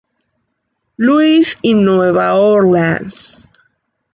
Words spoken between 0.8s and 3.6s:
Louis, y Nueva Orleans.